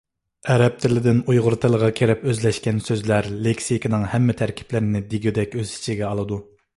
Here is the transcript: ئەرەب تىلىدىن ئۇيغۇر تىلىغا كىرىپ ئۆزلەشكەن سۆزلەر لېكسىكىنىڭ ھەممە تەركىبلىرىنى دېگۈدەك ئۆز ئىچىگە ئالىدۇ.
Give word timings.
ئەرەب 0.51 0.77
تىلىدىن 0.83 1.17
ئۇيغۇر 1.33 1.55
تىلىغا 1.65 1.89
كىرىپ 1.99 2.23
ئۆزلەشكەن 2.31 2.81
سۆزلەر 2.87 3.29
لېكسىكىنىڭ 3.49 4.07
ھەممە 4.15 4.37
تەركىبلىرىنى 4.41 5.03
دېگۈدەك 5.13 5.55
ئۆز 5.61 5.75
ئىچىگە 5.77 6.09
ئالىدۇ. 6.09 6.41